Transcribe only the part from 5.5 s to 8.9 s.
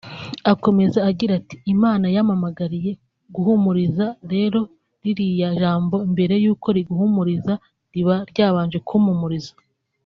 jambo mbere y’uko riguhumuriza riba ryabanje